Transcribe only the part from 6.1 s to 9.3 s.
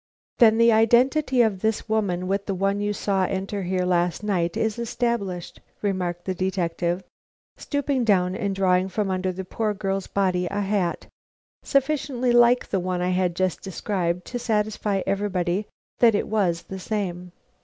the detective, stooping down and drawing from